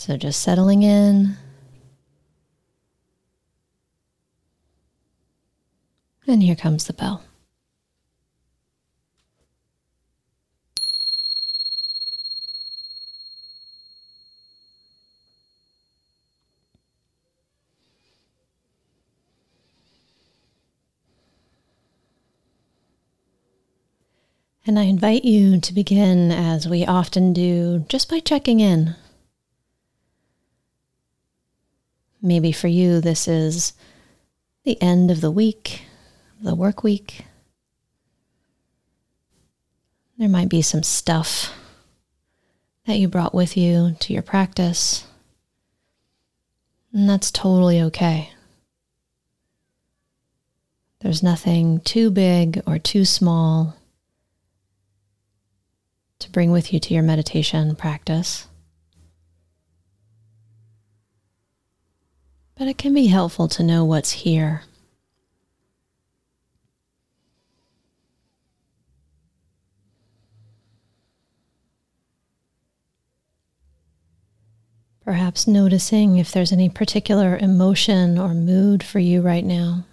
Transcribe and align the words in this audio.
So 0.00 0.16
just 0.16 0.40
settling 0.40 0.82
in. 0.82 1.36
And 6.26 6.42
here 6.42 6.56
comes 6.56 6.86
the 6.86 6.94
bell. 6.94 7.22
And 24.66 24.78
I 24.78 24.84
invite 24.84 25.26
you 25.26 25.60
to 25.60 25.74
begin, 25.74 26.32
as 26.32 26.66
we 26.66 26.86
often 26.86 27.34
do, 27.34 27.84
just 27.90 28.08
by 28.08 28.20
checking 28.20 28.60
in. 28.60 28.96
Maybe 32.22 32.52
for 32.52 32.68
you, 32.68 33.00
this 33.00 33.26
is 33.26 33.72
the 34.64 34.80
end 34.82 35.10
of 35.10 35.20
the 35.20 35.30
week, 35.30 35.82
the 36.40 36.54
work 36.54 36.82
week. 36.82 37.24
There 40.18 40.28
might 40.28 40.50
be 40.50 40.60
some 40.60 40.82
stuff 40.82 41.52
that 42.86 42.98
you 42.98 43.08
brought 43.08 43.34
with 43.34 43.56
you 43.56 43.96
to 44.00 44.12
your 44.12 44.22
practice, 44.22 45.06
and 46.92 47.08
that's 47.08 47.30
totally 47.30 47.80
okay. 47.80 48.30
There's 51.00 51.22
nothing 51.22 51.80
too 51.80 52.10
big 52.10 52.60
or 52.66 52.78
too 52.78 53.06
small 53.06 53.76
to 56.18 56.30
bring 56.30 56.50
with 56.50 56.74
you 56.74 56.80
to 56.80 56.92
your 56.92 57.02
meditation 57.02 57.74
practice. 57.74 58.46
But 62.60 62.68
it 62.68 62.76
can 62.76 62.92
be 62.92 63.06
helpful 63.06 63.48
to 63.48 63.62
know 63.62 63.86
what's 63.86 64.10
here. 64.10 64.64
Perhaps 75.02 75.46
noticing 75.46 76.18
if 76.18 76.32
there's 76.32 76.52
any 76.52 76.68
particular 76.68 77.38
emotion 77.38 78.18
or 78.18 78.34
mood 78.34 78.82
for 78.82 78.98
you 78.98 79.22
right 79.22 79.42
now. 79.42 79.86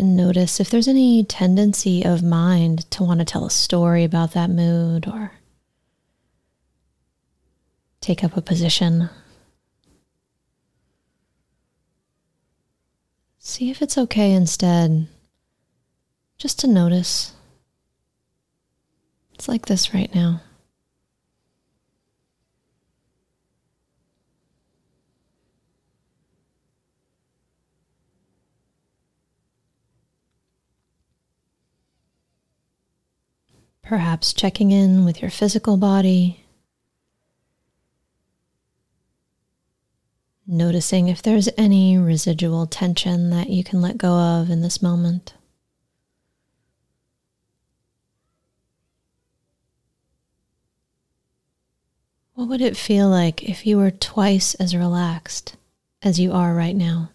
And 0.00 0.16
notice 0.16 0.60
if 0.60 0.70
there's 0.70 0.88
any 0.88 1.24
tendency 1.24 2.06
of 2.06 2.22
mind 2.22 2.90
to 2.92 3.04
want 3.04 3.20
to 3.20 3.26
tell 3.26 3.44
a 3.44 3.50
story 3.50 4.02
about 4.02 4.32
that 4.32 4.48
mood 4.48 5.06
or 5.06 5.32
take 8.00 8.24
up 8.24 8.34
a 8.34 8.40
position. 8.40 9.10
See 13.38 13.70
if 13.70 13.82
it's 13.82 13.98
okay 13.98 14.32
instead 14.32 15.06
just 16.38 16.58
to 16.60 16.66
notice. 16.66 17.34
It's 19.34 19.48
like 19.48 19.66
this 19.66 19.92
right 19.92 20.14
now. 20.14 20.40
Perhaps 33.90 34.34
checking 34.34 34.70
in 34.70 35.04
with 35.04 35.20
your 35.20 35.32
physical 35.32 35.76
body. 35.76 36.44
Noticing 40.46 41.08
if 41.08 41.20
there's 41.20 41.48
any 41.58 41.98
residual 41.98 42.66
tension 42.66 43.30
that 43.30 43.50
you 43.50 43.64
can 43.64 43.82
let 43.82 43.98
go 43.98 44.12
of 44.12 44.48
in 44.48 44.60
this 44.62 44.80
moment. 44.80 45.34
What 52.34 52.46
would 52.46 52.60
it 52.60 52.76
feel 52.76 53.08
like 53.08 53.42
if 53.42 53.66
you 53.66 53.76
were 53.76 53.90
twice 53.90 54.54
as 54.54 54.76
relaxed 54.76 55.56
as 56.00 56.20
you 56.20 56.30
are 56.30 56.54
right 56.54 56.76
now? 56.76 57.10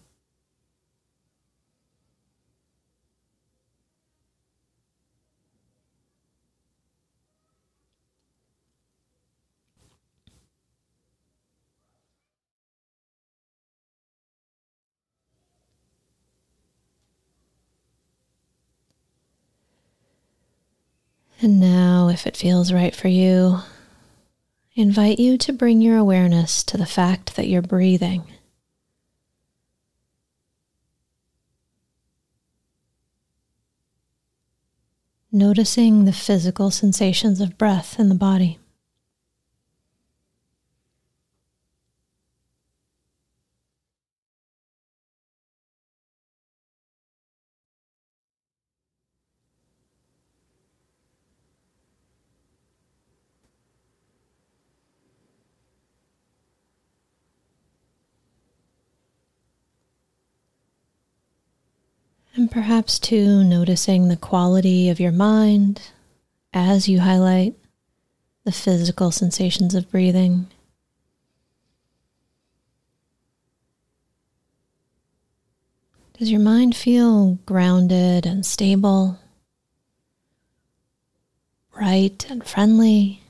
And 21.40 21.60
now, 21.60 22.08
if 22.08 22.26
it 22.26 22.36
feels 22.36 22.72
right 22.72 22.96
for 22.96 23.08
you, 23.08 23.58
I 23.60 24.80
invite 24.80 25.18
you 25.18 25.36
to 25.38 25.52
bring 25.52 25.82
your 25.82 25.98
awareness 25.98 26.62
to 26.64 26.78
the 26.78 26.86
fact 26.86 27.36
that 27.36 27.46
you're 27.46 27.60
breathing. 27.60 28.24
Noticing 35.30 36.06
the 36.06 36.12
physical 36.12 36.70
sensations 36.70 37.42
of 37.42 37.58
breath 37.58 38.00
in 38.00 38.08
the 38.08 38.14
body. 38.14 38.58
And 62.36 62.50
perhaps 62.50 62.98
too 62.98 63.42
noticing 63.42 64.08
the 64.08 64.16
quality 64.16 64.90
of 64.90 65.00
your 65.00 65.10
mind 65.10 65.80
as 66.52 66.86
you 66.86 67.00
highlight 67.00 67.54
the 68.44 68.52
physical 68.52 69.10
sensations 69.10 69.74
of 69.74 69.90
breathing. 69.90 70.46
Does 76.18 76.30
your 76.30 76.40
mind 76.40 76.76
feel 76.76 77.38
grounded 77.46 78.26
and 78.26 78.44
stable, 78.44 79.18
bright 81.72 82.26
and 82.28 82.46
friendly? 82.46 83.22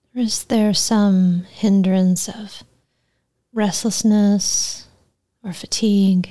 is 0.13 0.43
there 0.45 0.73
some 0.73 1.43
hindrance 1.43 2.27
of 2.27 2.63
restlessness 3.53 4.87
or 5.43 5.53
fatigue? 5.53 6.29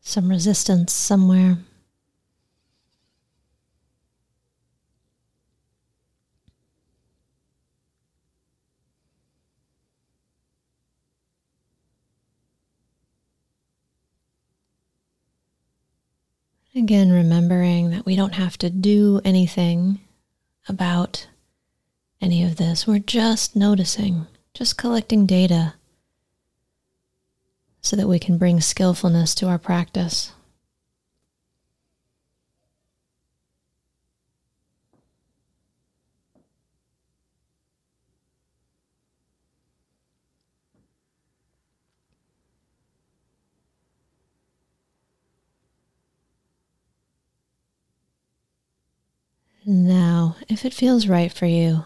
Some 0.00 0.28
resistance 0.28 0.92
somewhere? 0.92 1.58
Again, 16.76 17.12
remembering 17.12 17.90
that 17.90 18.04
we 18.04 18.16
don't 18.16 18.34
have 18.34 18.58
to 18.58 18.68
do 18.68 19.20
anything 19.24 20.00
about 20.68 21.26
any 22.20 22.42
of 22.42 22.56
this. 22.56 22.86
We're 22.86 22.98
just 22.98 23.54
noticing, 23.54 24.26
just 24.54 24.78
collecting 24.78 25.26
data 25.26 25.74
so 27.80 27.96
that 27.96 28.08
we 28.08 28.18
can 28.18 28.38
bring 28.38 28.60
skillfulness 28.60 29.34
to 29.36 29.46
our 29.46 29.58
practice. 29.58 30.32
Now, 49.66 50.03
if 50.48 50.64
it 50.64 50.74
feels 50.74 51.08
right 51.08 51.32
for 51.32 51.46
you, 51.46 51.84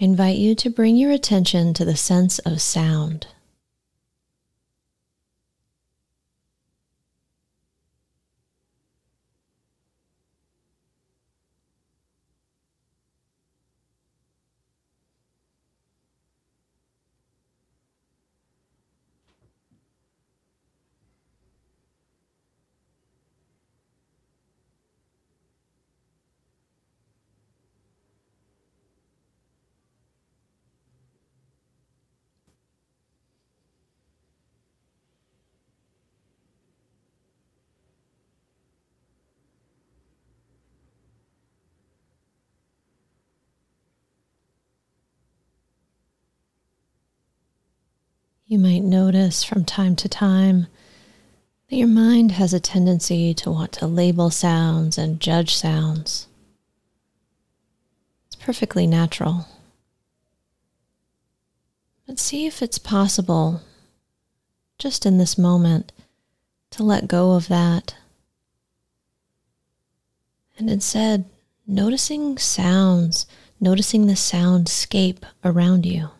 I 0.00 0.04
invite 0.04 0.36
you 0.36 0.54
to 0.56 0.70
bring 0.70 0.96
your 0.96 1.10
attention 1.10 1.74
to 1.74 1.84
the 1.84 1.96
sense 1.96 2.38
of 2.40 2.60
sound. 2.60 3.28
You 48.48 48.60
might 48.60 48.84
notice 48.84 49.42
from 49.42 49.64
time 49.64 49.96
to 49.96 50.08
time 50.08 50.68
that 51.68 51.74
your 51.74 51.88
mind 51.88 52.30
has 52.30 52.54
a 52.54 52.60
tendency 52.60 53.34
to 53.34 53.50
want 53.50 53.72
to 53.72 53.88
label 53.88 54.30
sounds 54.30 54.96
and 54.96 55.18
judge 55.18 55.52
sounds. 55.52 56.28
It's 58.28 58.36
perfectly 58.36 58.86
natural. 58.86 59.48
But 62.06 62.20
see 62.20 62.46
if 62.46 62.62
it's 62.62 62.78
possible, 62.78 63.62
just 64.78 65.04
in 65.04 65.18
this 65.18 65.36
moment, 65.36 65.90
to 66.70 66.84
let 66.84 67.08
go 67.08 67.32
of 67.32 67.48
that. 67.48 67.96
And 70.56 70.70
instead, 70.70 71.24
noticing 71.66 72.38
sounds, 72.38 73.26
noticing 73.58 74.06
the 74.06 74.12
soundscape 74.12 75.24
around 75.44 75.84
you. 75.84 76.10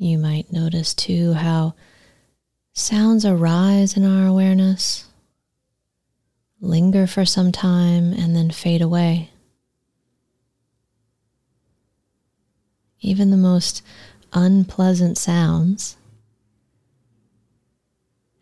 You 0.00 0.16
might 0.16 0.52
notice 0.52 0.94
too 0.94 1.32
how 1.32 1.74
sounds 2.72 3.24
arise 3.24 3.96
in 3.96 4.04
our 4.04 4.28
awareness, 4.28 5.06
linger 6.60 7.08
for 7.08 7.24
some 7.24 7.50
time, 7.50 8.12
and 8.12 8.36
then 8.36 8.52
fade 8.52 8.80
away. 8.80 9.30
Even 13.00 13.30
the 13.30 13.36
most 13.36 13.82
unpleasant 14.32 15.18
sounds 15.18 15.96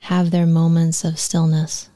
have 0.00 0.30
their 0.30 0.46
moments 0.46 1.04
of 1.04 1.18
stillness. 1.18 1.88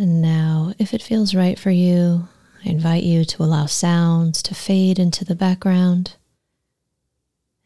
And 0.00 0.22
now, 0.22 0.72
if 0.78 0.94
it 0.94 1.02
feels 1.02 1.34
right 1.34 1.58
for 1.58 1.70
you, 1.70 2.26
I 2.64 2.70
invite 2.70 3.02
you 3.02 3.22
to 3.26 3.42
allow 3.42 3.66
sounds 3.66 4.42
to 4.44 4.54
fade 4.54 4.98
into 4.98 5.26
the 5.26 5.34
background 5.34 6.16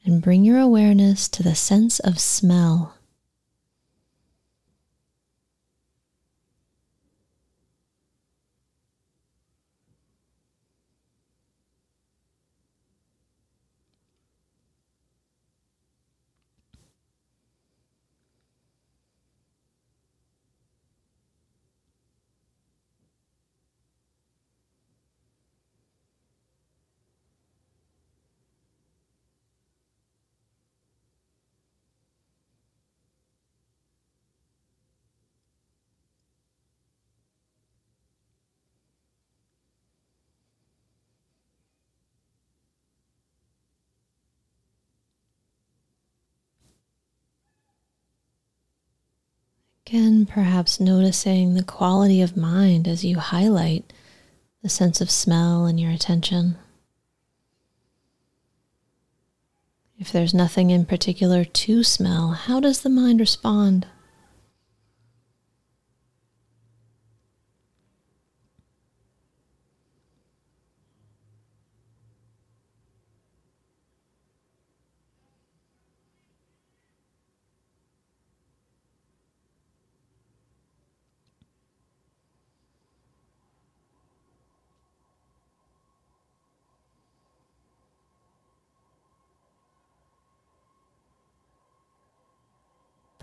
and 0.04 0.20
bring 0.20 0.44
your 0.44 0.58
awareness 0.58 1.28
to 1.28 1.44
the 1.44 1.54
sense 1.54 2.00
of 2.00 2.18
smell. 2.18 2.96
Again, 49.86 50.24
perhaps 50.24 50.80
noticing 50.80 51.54
the 51.54 51.62
quality 51.62 52.22
of 52.22 52.38
mind 52.38 52.88
as 52.88 53.04
you 53.04 53.18
highlight 53.18 53.92
the 54.62 54.70
sense 54.70 55.02
of 55.02 55.10
smell 55.10 55.66
in 55.66 55.76
your 55.76 55.90
attention. 55.90 56.56
If 59.98 60.10
there's 60.10 60.32
nothing 60.32 60.70
in 60.70 60.86
particular 60.86 61.44
to 61.44 61.84
smell, 61.84 62.30
how 62.30 62.60
does 62.60 62.80
the 62.80 62.88
mind 62.88 63.20
respond? 63.20 63.86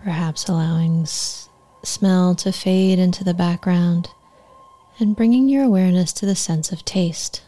Perhaps 0.02 0.48
allowing 0.48 1.06
smell 1.06 2.34
to 2.34 2.52
fade 2.52 2.98
into 2.98 3.24
the 3.24 3.34
background 3.34 4.08
and 4.98 5.16
bringing 5.16 5.48
your 5.48 5.64
awareness 5.64 6.12
to 6.12 6.26
the 6.26 6.34
sense 6.34 6.72
of 6.72 6.84
taste. 6.84 7.42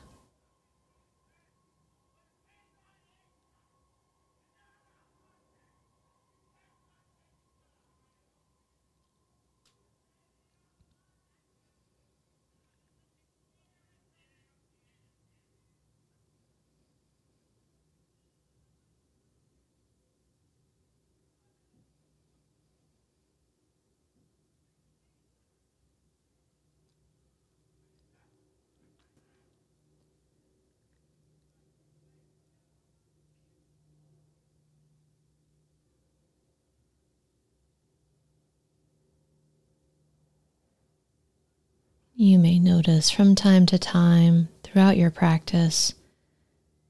You 42.16 42.38
may 42.38 42.60
notice 42.60 43.10
from 43.10 43.34
time 43.34 43.66
to 43.66 43.76
time 43.76 44.48
throughout 44.62 44.96
your 44.96 45.10
practice 45.10 45.94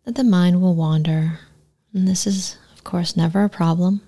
that 0.04 0.16
the 0.16 0.22
mind 0.22 0.60
will 0.60 0.74
wander, 0.74 1.40
and 1.94 2.06
this 2.06 2.26
is, 2.26 2.58
of 2.74 2.84
course, 2.84 3.16
never 3.16 3.42
a 3.42 3.48
problem. 3.48 4.02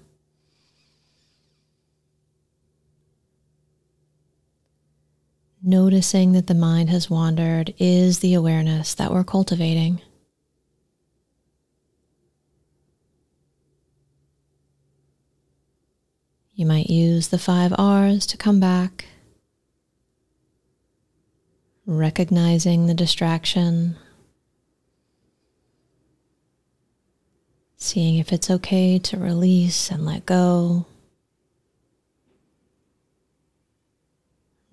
Noticing 5.63 6.33
that 6.33 6.49
the 6.49 6.55
mind 6.55 6.91
has 6.91 7.09
wandered 7.09 7.73
is 7.79 8.19
the 8.19 8.35
awareness 8.35 8.93
that 8.93 9.11
we're 9.11 9.25
cultivating. 9.25 10.03
You 16.55 16.67
might 16.67 16.91
use 16.91 17.29
the 17.29 17.39
five 17.39 17.73
R's 17.79 18.27
to 18.27 18.37
come 18.37 18.61
back 18.61 19.07
recognizing 21.87 22.87
the 22.87 22.95
distraction, 22.95 23.97
seeing 27.77 28.19
if 28.19 28.33
it's 28.33 28.51
okay 28.51 28.99
to 28.99 29.17
release 29.17 29.91
and 29.91 30.05
let 30.05 30.27
go. 30.27 30.87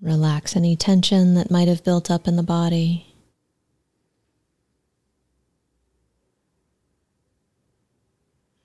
Relax 0.00 0.56
any 0.56 0.76
tension 0.76 1.34
that 1.34 1.50
might 1.50 1.68
have 1.68 1.84
built 1.84 2.10
up 2.10 2.26
in 2.26 2.36
the 2.36 2.42
body. 2.42 3.06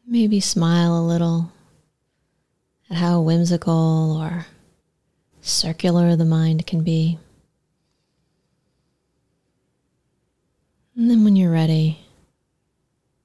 Maybe 0.05 0.39
smile 0.39 0.97
a 0.97 1.05
little 1.05 1.51
at 2.89 2.97
how 2.97 3.21
whimsical 3.21 4.17
or 4.19 4.47
circular 5.39 6.15
the 6.15 6.25
mind 6.25 6.65
can 6.65 6.83
be. 6.83 7.19
And 10.99 11.09
then 11.09 11.23
when 11.23 11.37
you're 11.37 11.49
ready, 11.49 12.01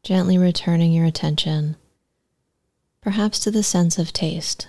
gently 0.05 0.39
returning 0.39 0.93
your 0.93 1.07
attention, 1.07 1.75
perhaps 3.01 3.41
to 3.41 3.51
the 3.51 3.65
sense 3.65 3.99
of 3.99 4.13
taste. 4.13 4.69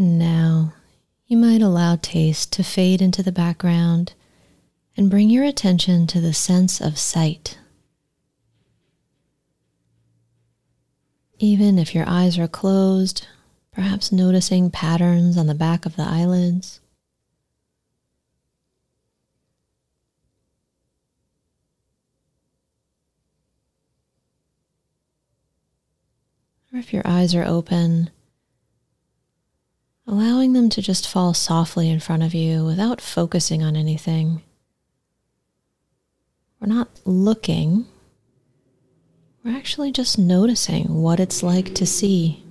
Now, 0.00 0.74
you 1.26 1.36
might 1.36 1.60
allow 1.60 1.96
taste 1.96 2.52
to 2.52 2.62
fade 2.62 3.02
into 3.02 3.20
the 3.20 3.32
background 3.32 4.12
and 4.96 5.10
bring 5.10 5.28
your 5.28 5.42
attention 5.42 6.06
to 6.06 6.20
the 6.20 6.32
sense 6.32 6.80
of 6.80 6.96
sight. 6.96 7.58
Even 11.40 11.80
if 11.80 11.96
your 11.96 12.08
eyes 12.08 12.38
are 12.38 12.46
closed, 12.46 13.26
perhaps 13.72 14.12
noticing 14.12 14.70
patterns 14.70 15.36
on 15.36 15.48
the 15.48 15.52
back 15.52 15.84
of 15.84 15.96
the 15.96 16.04
eyelids. 16.04 16.78
Or 26.72 26.78
if 26.78 26.92
your 26.92 27.02
eyes 27.04 27.34
are 27.34 27.44
open, 27.44 28.10
allowing 30.08 30.54
them 30.54 30.70
to 30.70 30.80
just 30.80 31.06
fall 31.06 31.34
softly 31.34 31.90
in 31.90 32.00
front 32.00 32.22
of 32.22 32.32
you 32.32 32.64
without 32.64 32.98
focusing 32.98 33.62
on 33.62 33.76
anything. 33.76 34.42
We're 36.58 36.74
not 36.74 36.88
looking, 37.04 37.84
we're 39.44 39.56
actually 39.56 39.92
just 39.92 40.18
noticing 40.18 41.02
what 41.02 41.20
it's 41.20 41.42
like 41.42 41.74
to 41.74 41.86
see. 41.86 42.42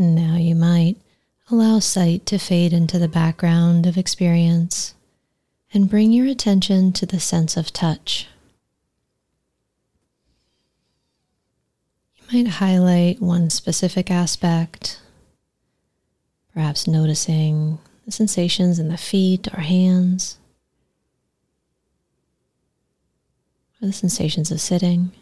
Now 0.00 0.36
you 0.36 0.54
might 0.54 0.96
allow 1.50 1.78
sight 1.78 2.24
to 2.24 2.38
fade 2.38 2.72
into 2.72 2.98
the 2.98 3.06
background 3.06 3.84
of 3.86 3.98
experience 3.98 4.94
and 5.74 5.90
bring 5.90 6.10
your 6.10 6.26
attention 6.26 6.94
to 6.94 7.04
the 7.04 7.20
sense 7.20 7.54
of 7.54 7.70
touch. 7.70 8.26
You 12.16 12.44
might 12.44 12.52
highlight 12.52 13.20
one 13.20 13.50
specific 13.50 14.10
aspect, 14.10 15.02
perhaps 16.54 16.86
noticing 16.86 17.78
the 18.06 18.12
sensations 18.12 18.78
in 18.78 18.88
the 18.88 18.96
feet 18.96 19.48
or 19.52 19.60
hands, 19.60 20.38
or 23.82 23.88
the 23.88 23.92
sensations 23.92 24.50
of 24.50 24.62
sitting. 24.62 25.12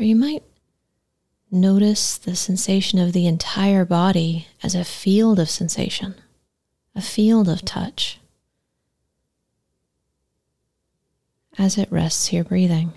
Or 0.00 0.04
you 0.04 0.16
might 0.16 0.42
notice 1.50 2.16
the 2.16 2.34
sensation 2.34 2.98
of 2.98 3.12
the 3.12 3.26
entire 3.26 3.84
body 3.84 4.48
as 4.62 4.74
a 4.74 4.82
field 4.82 5.38
of 5.38 5.50
sensation, 5.50 6.14
a 6.94 7.02
field 7.02 7.50
of 7.50 7.66
touch, 7.66 8.18
as 11.58 11.76
it 11.76 11.92
rests 11.92 12.28
here 12.28 12.44
breathing. 12.44 12.94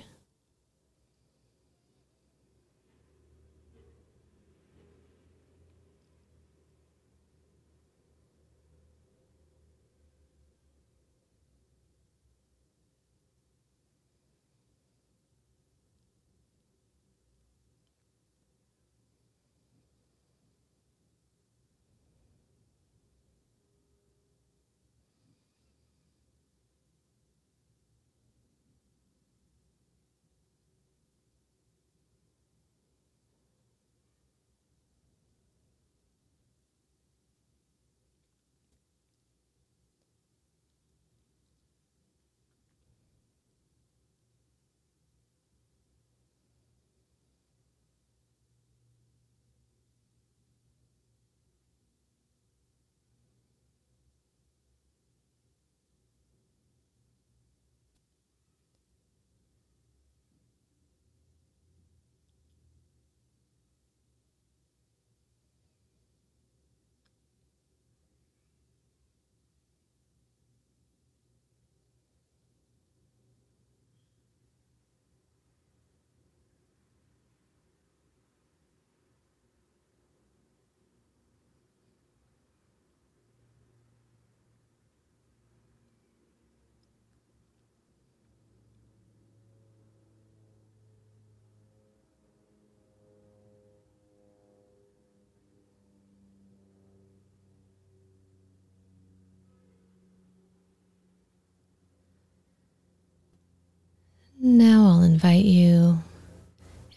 Now 104.45 104.87
I'll 104.87 105.02
invite 105.13 105.45
you, 105.45 106.01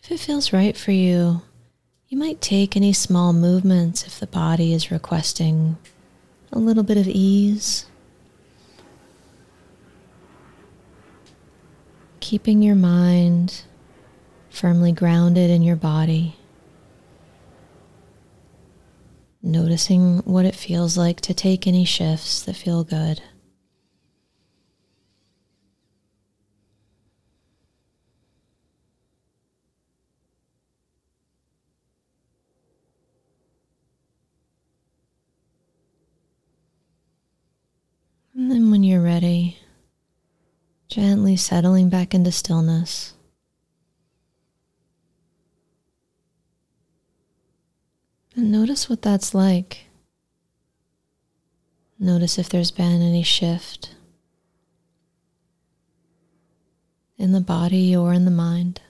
if 0.03 0.11
it 0.11 0.19
feels 0.19 0.51
right 0.51 0.75
for 0.75 0.91
you, 0.91 1.43
you 2.09 2.17
might 2.17 2.41
take 2.41 2.75
any 2.75 2.91
small 2.95 3.35
movements 3.35 4.07
if 4.07 4.19
the 4.19 4.27
body 4.27 4.73
is 4.73 4.91
requesting 4.91 5.77
a 6.51 6.59
little 6.59 6.83
bit 6.83 6.97
of 6.97 7.07
ease. 7.07 7.85
Keeping 12.21 12.63
your 12.63 12.75
mind 12.75 13.65
firmly 14.49 14.93
grounded 14.93 15.51
in 15.51 15.63
your 15.63 15.77
body. 15.77 16.37
Noticing 19.43 20.21
what 20.21 20.47
it 20.47 20.55
feels 20.55 20.97
like 20.97 21.21
to 21.21 21.35
take 21.35 21.67
any 21.67 21.85
shifts 21.85 22.43
that 22.45 22.57
feel 22.57 22.83
good. 22.83 23.21
And 38.37 38.51
then 38.51 38.71
when 38.71 38.85
you're 38.85 39.03
ready, 39.03 39.59
settling 41.37 41.89
back 41.89 42.15
into 42.15 42.33
stillness. 42.33 43.15
And 48.35 48.53
notice 48.53 48.89
what 48.89 49.03
that's 49.03 49.35
like. 49.35 49.87
Notice 51.99 52.39
if 52.39 52.49
there's 52.49 52.71
been 52.71 53.01
any 53.01 53.23
shift 53.23 53.95
in 57.17 57.33
the 57.33 57.41
body 57.41 57.97
or 57.97 58.13
in 58.13 58.27
the 58.27 58.31
mind. 58.31 58.83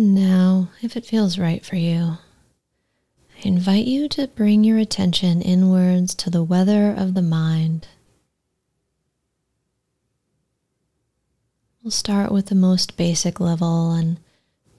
Now, 0.00 0.70
if 0.80 0.96
it 0.96 1.04
feels 1.04 1.40
right 1.40 1.66
for 1.66 1.74
you, 1.74 2.18
I 3.36 3.40
invite 3.42 3.86
you 3.86 4.08
to 4.10 4.28
bring 4.28 4.62
your 4.62 4.78
attention 4.78 5.42
inwards 5.42 6.14
to 6.14 6.30
the 6.30 6.44
weather 6.44 6.94
of 6.96 7.14
the 7.14 7.22
mind. 7.22 7.88
We'll 11.82 11.90
start 11.90 12.30
with 12.30 12.46
the 12.46 12.54
most 12.54 12.96
basic 12.96 13.40
level 13.40 13.90
and 13.90 14.20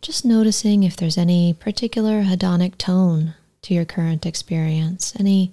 just 0.02 0.24
noticing 0.24 0.84
if 0.84 0.96
there's 0.96 1.18
any 1.18 1.52
particular 1.52 2.24
hedonic 2.24 2.78
tone 2.78 3.34
to 3.64 3.74
your 3.74 3.84
current 3.84 4.26
experience, 4.26 5.14
any 5.20 5.52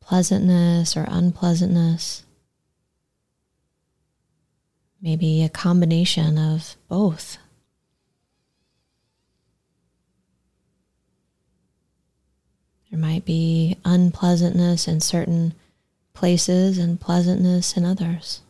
pleasantness 0.00 0.96
or 0.96 1.04
unpleasantness. 1.06 2.24
Maybe 5.02 5.42
a 5.42 5.50
combination 5.50 6.38
of 6.38 6.76
both. 6.88 7.36
There 12.96 13.04
might 13.04 13.26
be 13.26 13.76
unpleasantness 13.84 14.88
in 14.88 15.02
certain 15.02 15.52
places 16.14 16.78
and 16.78 16.98
pleasantness 16.98 17.76
in 17.76 17.84
others. 17.84 18.40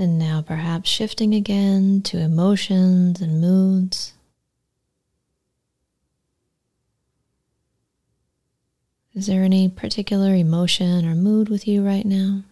And 0.00 0.18
now 0.18 0.40
perhaps 0.40 0.88
shifting 0.88 1.34
again 1.34 2.00
to 2.04 2.16
emotions 2.16 3.20
and 3.20 3.38
moods. 3.38 4.14
Is 9.12 9.26
there 9.26 9.42
any 9.42 9.68
particular 9.68 10.34
emotion 10.34 11.06
or 11.06 11.14
mood 11.14 11.50
with 11.50 11.68
you 11.68 11.84
right 11.84 12.06
now? 12.06 12.44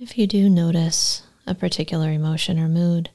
If 0.00 0.18
you 0.18 0.26
do 0.26 0.50
notice 0.50 1.22
a 1.46 1.54
particular 1.54 2.10
emotion 2.10 2.58
or 2.58 2.66
mood, 2.66 3.10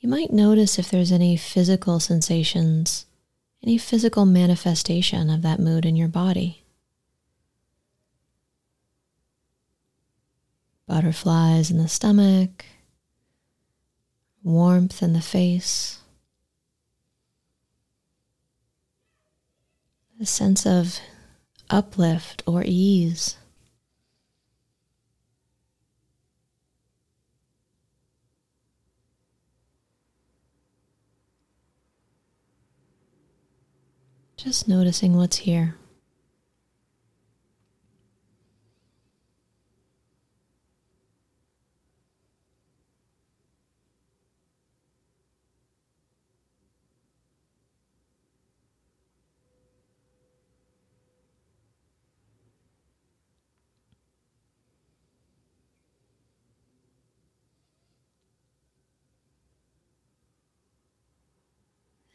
you 0.00 0.08
might 0.08 0.32
notice 0.32 0.78
if 0.78 0.90
there's 0.90 1.12
any 1.12 1.36
physical 1.36 2.00
sensations, 2.00 3.04
any 3.62 3.76
physical 3.76 4.24
manifestation 4.24 5.28
of 5.28 5.42
that 5.42 5.60
mood 5.60 5.84
in 5.84 5.94
your 5.94 6.08
body. 6.08 6.64
Butterflies 10.86 11.70
in 11.70 11.76
the 11.76 11.86
stomach, 11.86 12.64
warmth 14.42 15.02
in 15.02 15.12
the 15.12 15.20
face, 15.20 15.98
a 20.18 20.24
sense 20.26 20.66
of 20.66 20.98
uplift 21.68 22.42
or 22.46 22.62
ease. 22.64 23.36
Just 34.42 34.66
noticing 34.66 35.18
what's 35.18 35.36
here. 35.36 35.76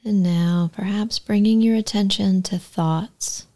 And 0.06 0.22
now, 0.22 0.70
perhaps 0.72 1.18
bringing 1.18 1.62
your 1.62 1.76
attention 1.76 2.44
to 2.44 2.60
thoughts. 2.60 3.48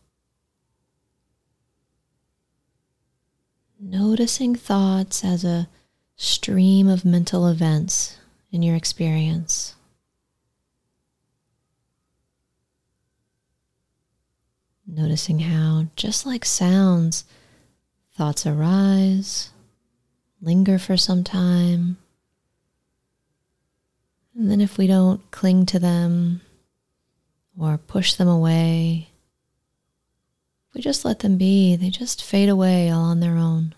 Noticing 3.79 4.55
thoughts 4.55 5.23
as 5.23 5.45
a 5.45 5.69
stream 6.15 6.87
of 6.87 7.05
mental 7.05 7.47
events 7.47 8.17
in 8.51 8.63
your 8.63 8.75
experience. 8.75 9.75
Noticing 14.87 15.41
how, 15.41 15.85
just 15.95 16.25
like 16.25 16.45
sounds, 16.45 17.25
thoughts 18.17 18.47
arise, 18.47 19.51
linger 20.41 20.79
for 20.79 20.97
some 20.97 21.23
time, 21.23 21.98
and 24.39 24.49
then 24.49 24.61
if 24.61 24.77
we 24.77 24.87
don't 24.87 25.29
cling 25.31 25.65
to 25.65 25.79
them 25.79 26.39
or 27.59 27.77
push 27.77 28.13
them 28.13 28.29
away, 28.29 29.09
we 30.73 30.79
just 30.79 31.03
let 31.03 31.19
them 31.19 31.37
be, 31.37 31.75
they 31.75 31.89
just 31.89 32.23
fade 32.23 32.47
away 32.47 32.89
all 32.89 33.03
on 33.03 33.19
their 33.19 33.35
own. 33.35 33.75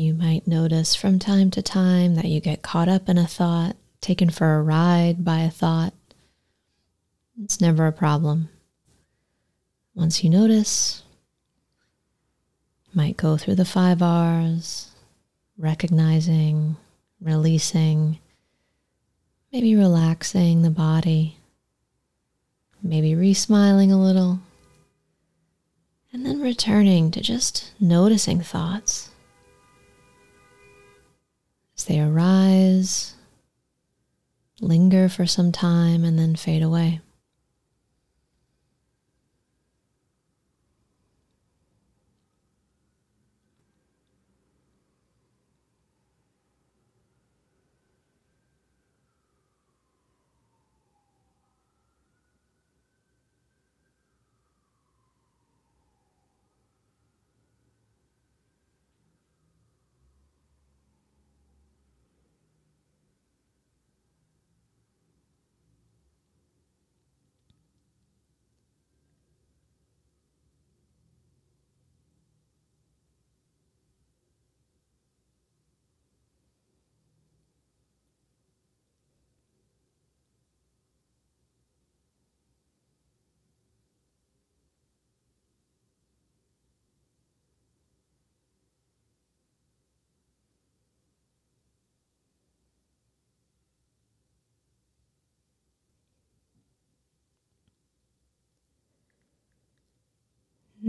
You 0.00 0.14
might 0.14 0.46
notice 0.46 0.94
from 0.94 1.18
time 1.18 1.50
to 1.50 1.60
time 1.60 2.14
that 2.14 2.26
you 2.26 2.38
get 2.38 2.62
caught 2.62 2.88
up 2.88 3.08
in 3.08 3.18
a 3.18 3.26
thought, 3.26 3.74
taken 4.00 4.30
for 4.30 4.54
a 4.54 4.62
ride 4.62 5.24
by 5.24 5.40
a 5.40 5.50
thought. 5.50 5.92
It's 7.42 7.60
never 7.60 7.84
a 7.84 7.92
problem. 7.92 8.48
Once 9.96 10.22
you 10.22 10.30
notice, 10.30 11.02
might 12.94 13.16
go 13.16 13.36
through 13.36 13.56
the 13.56 13.64
five 13.64 14.00
R's, 14.00 14.92
recognizing, 15.56 16.76
releasing, 17.20 18.20
maybe 19.52 19.74
relaxing 19.74 20.62
the 20.62 20.70
body, 20.70 21.38
maybe 22.80 23.16
re-smiling 23.16 23.90
a 23.90 24.00
little, 24.00 24.38
and 26.12 26.24
then 26.24 26.40
returning 26.40 27.10
to 27.10 27.20
just 27.20 27.72
noticing 27.80 28.40
thoughts 28.40 29.10
as 31.78 31.84
they 31.84 32.00
arise, 32.00 33.14
linger 34.60 35.08
for 35.08 35.26
some 35.26 35.52
time, 35.52 36.04
and 36.04 36.18
then 36.18 36.34
fade 36.34 36.62
away. 36.62 37.00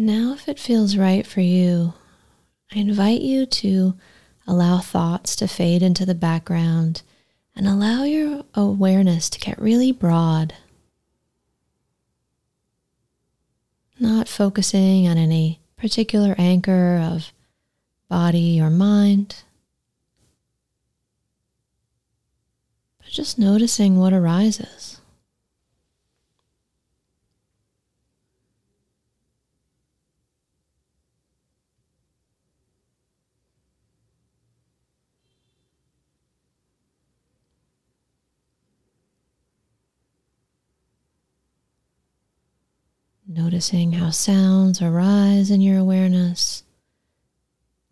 Now, 0.02 0.32
if 0.32 0.48
it 0.48 0.58
feels 0.58 0.96
right 0.96 1.28
for 1.28 1.42
you, 1.42 1.94
I 2.74 2.80
invite 2.80 3.20
you 3.20 3.46
to 3.46 3.96
allow 4.48 4.78
thoughts 4.78 5.36
to 5.36 5.46
fade 5.46 5.84
into 5.84 6.06
the 6.06 6.16
background 6.16 7.02
and 7.54 7.68
allow 7.68 8.04
your 8.04 8.46
awareness 8.54 9.30
to 9.32 9.42
get 9.42 9.62
really 9.62 9.92
broad. 9.92 10.54
Not 14.00 14.30
focusing 14.30 15.06
on 15.06 15.18
any 15.18 15.60
particular 15.76 16.34
anchor 16.38 16.96
of 17.04 17.34
body 18.08 18.62
or 18.62 18.70
mind, 18.70 19.44
but 23.00 23.10
just 23.10 23.38
noticing 23.38 24.00
what 24.00 24.14
arises. 24.14 24.99
Noticing 43.40 43.94
how 43.94 44.10
sounds 44.10 44.82
arise 44.82 45.50
in 45.50 45.62
your 45.62 45.78
awareness, 45.78 46.64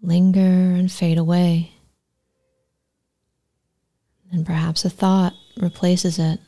linger 0.01 0.41
and 0.41 0.91
fade 0.91 1.17
away. 1.17 1.71
And 4.29 4.45
perhaps 4.45 4.83
a 4.83 4.89
thought 4.89 5.31
replaces 5.55 6.19
it. 6.19 6.41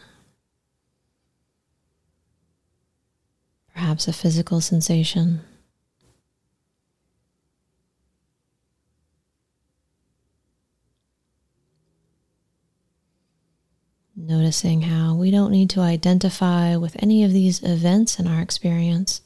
Perhaps 3.73 4.09
a 4.09 4.13
physical 4.13 4.59
sensation. 4.59 5.43
Noticing 14.29 14.83
how 14.83 15.15
we 15.15 15.31
don't 15.31 15.49
need 15.49 15.71
to 15.71 15.79
identify 15.81 16.75
with 16.75 16.95
any 17.01 17.23
of 17.23 17.33
these 17.33 17.63
events 17.63 18.19
in 18.19 18.27
our 18.27 18.43
experience, 18.43 19.21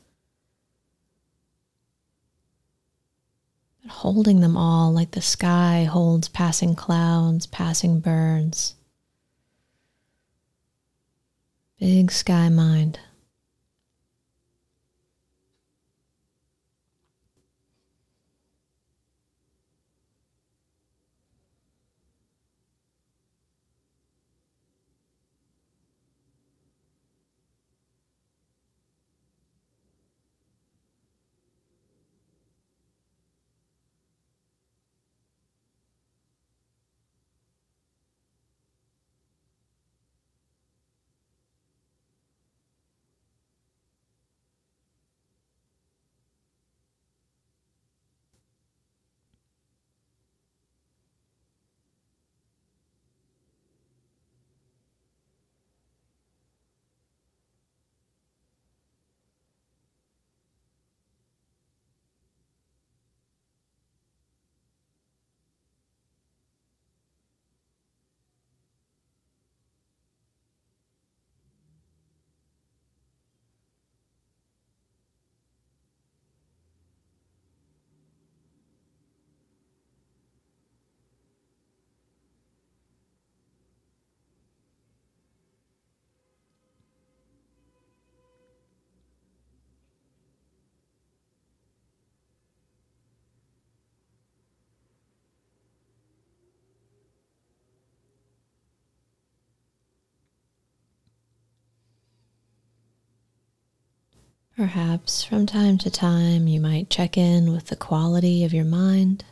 but 3.81 3.91
holding 3.91 4.39
them 4.39 4.55
all 4.55 4.93
like 4.93 5.11
the 5.11 5.21
sky 5.21 5.83
holds 5.83 6.29
passing 6.29 6.73
clouds, 6.73 7.45
passing 7.45 7.99
birds. 7.99 8.75
Big 11.81 12.09
sky 12.09 12.47
mind. 12.47 12.97
Perhaps 104.55 105.23
from 105.23 105.47
time 105.47 105.79
to 105.79 105.89
time 105.89 106.47
you 106.47 106.59
might 106.59 106.89
check 106.89 107.17
in 107.17 107.51
with 107.51 107.67
the 107.67 107.75
quality 107.75 108.43
of 108.43 108.53
your 108.53 108.65
mind. 108.65 109.25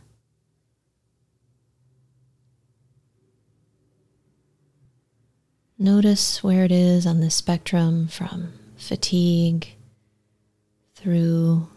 Notice 5.77 6.43
where 6.43 6.65
it 6.65 6.71
is 6.71 7.05
on 7.05 7.19
the 7.19 7.29
spectrum 7.29 8.07
from 8.07 8.53
fatigue 8.77 9.67
through 10.95 11.67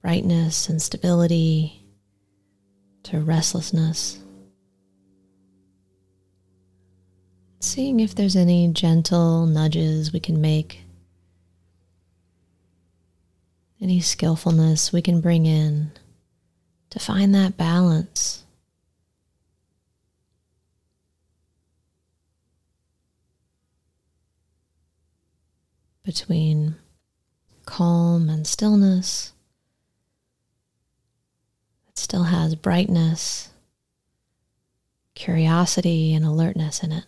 brightness 0.00 0.70
and 0.70 0.80
stability 0.80 1.82
to 3.02 3.20
restlessness. 3.20 4.18
Seeing 7.60 8.00
if 8.00 8.14
there's 8.14 8.36
any 8.36 8.68
gentle 8.68 9.44
nudges 9.44 10.10
we 10.10 10.20
can 10.20 10.40
make 10.40 10.83
any 13.80 14.00
skillfulness 14.00 14.92
we 14.92 15.02
can 15.02 15.20
bring 15.20 15.46
in 15.46 15.92
to 16.90 16.98
find 16.98 17.34
that 17.34 17.56
balance. 17.56 18.44
Between 26.04 26.76
calm 27.64 28.28
and 28.28 28.46
stillness, 28.46 29.32
it 31.88 31.98
still 31.98 32.24
has 32.24 32.54
brightness, 32.54 33.48
curiosity, 35.14 36.14
and 36.14 36.24
alertness 36.24 36.82
in 36.82 36.92
it. 36.92 37.04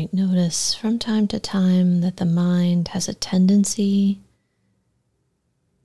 Might 0.00 0.14
notice 0.14 0.72
from 0.72 0.98
time 0.98 1.28
to 1.28 1.38
time 1.38 2.00
that 2.00 2.16
the 2.16 2.24
mind 2.24 2.88
has 2.88 3.06
a 3.06 3.12
tendency 3.12 4.18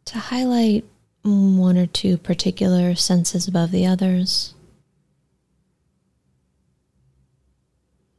to 0.05 0.17
highlight 0.17 0.85
one 1.23 1.77
or 1.77 1.85
two 1.85 2.15
particular 2.15 2.95
senses 2.95 3.45
above 3.45 3.71
the 3.71 3.85
others. 3.85 4.53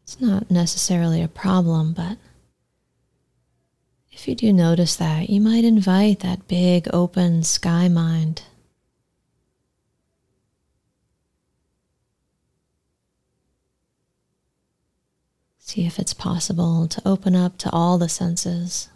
It's 0.03 0.21
not 0.21 0.51
necessarily 0.51 1.23
a 1.23 1.29
problem, 1.29 1.95
but 1.95 2.19
if 4.13 4.29
you 4.29 4.35
do 4.35 4.53
notice 4.53 4.97
that, 4.97 5.31
you 5.31 5.41
might 5.41 5.65
invite 5.65 6.21
that 6.21 6.47
big 6.47 6.89
open 6.93 7.43
sky 7.43 7.89
mind. 7.89 8.43
See 15.67 15.85
if 15.85 15.99
it's 15.99 16.15
possible 16.15 16.87
to 16.87 17.03
open 17.05 17.35
up 17.35 17.59
to 17.59 17.71
all 17.73 17.99
the 17.99 18.09
senses. 18.09 18.89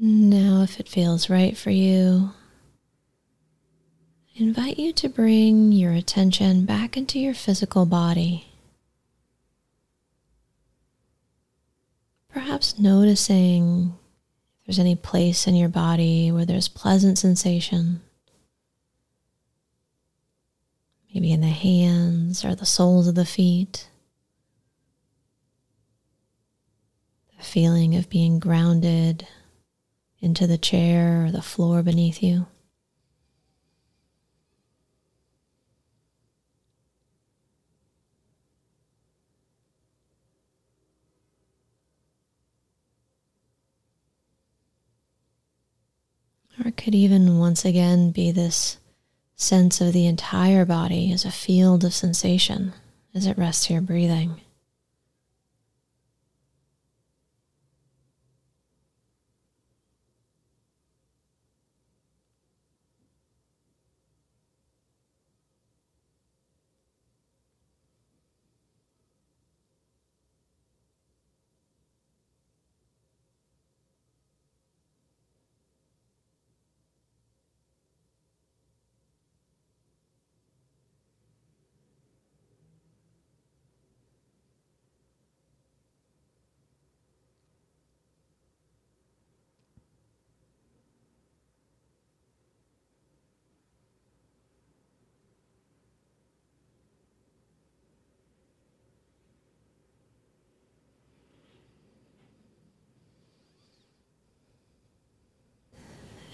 Now, 0.00 0.62
if 0.62 0.78
it 0.78 0.88
feels 0.88 1.28
right 1.28 1.56
for 1.56 1.70
you, 1.70 2.30
I 4.36 4.42
invite 4.42 4.78
you 4.78 4.92
to 4.92 5.08
bring 5.08 5.72
your 5.72 5.90
attention 5.92 6.64
back 6.64 6.96
into 6.96 7.18
your 7.18 7.34
physical 7.34 7.84
body. 7.84 8.46
Perhaps 12.28 12.78
noticing 12.78 13.92
if 14.60 14.66
there's 14.66 14.78
any 14.78 14.94
place 14.94 15.48
in 15.48 15.56
your 15.56 15.68
body 15.68 16.30
where 16.30 16.44
there's 16.44 16.68
pleasant 16.68 17.18
sensation. 17.18 18.00
Maybe 21.12 21.32
in 21.32 21.40
the 21.40 21.48
hands 21.48 22.44
or 22.44 22.54
the 22.54 22.66
soles 22.66 23.08
of 23.08 23.16
the 23.16 23.24
feet. 23.24 23.88
The 27.36 27.42
feeling 27.42 27.96
of 27.96 28.08
being 28.08 28.38
grounded 28.38 29.26
into 30.20 30.46
the 30.46 30.58
chair 30.58 31.26
or 31.26 31.30
the 31.30 31.42
floor 31.42 31.82
beneath 31.82 32.22
you. 32.22 32.46
Or 46.58 46.68
it 46.68 46.76
could 46.76 46.94
even 46.94 47.38
once 47.38 47.64
again 47.64 48.10
be 48.10 48.32
this 48.32 48.78
sense 49.36 49.80
of 49.80 49.92
the 49.92 50.06
entire 50.06 50.64
body 50.64 51.12
as 51.12 51.24
a 51.24 51.30
field 51.30 51.84
of 51.84 51.94
sensation 51.94 52.72
as 53.14 53.26
it 53.26 53.38
rests 53.38 53.66
here 53.66 53.80
breathing. 53.80 54.40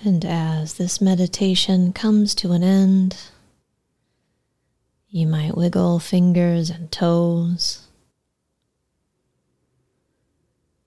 And 0.07 0.23
as 0.27 0.75
this 0.75 1.01
meditation 1.01 1.95
comes 1.95 2.35
to 2.35 2.53
an 2.53 2.63
end, 2.63 3.17
you 5.09 5.27
might 5.27 5.57
wiggle 5.57 5.99
fingers 5.99 6.69
and 6.69 6.93
toes. 6.93 7.89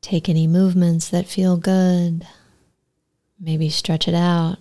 Take 0.01 0.29
any 0.29 0.45
movements 0.45 1.09
that 1.09 1.25
feel 1.25 1.57
good. 1.57 2.27
Maybe 3.39 3.71
stretch 3.71 4.07
it 4.07 4.13
out. 4.13 4.59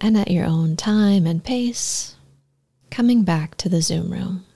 And 0.00 0.16
at 0.16 0.30
your 0.30 0.46
own 0.46 0.74
time 0.74 1.26
and 1.26 1.44
pace, 1.44 2.16
coming 2.90 3.24
back 3.24 3.56
to 3.56 3.68
the 3.68 3.82
Zoom 3.82 4.10
room. 4.10 4.46